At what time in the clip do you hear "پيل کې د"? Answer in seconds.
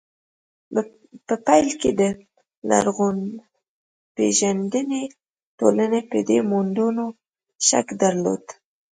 1.45-2.01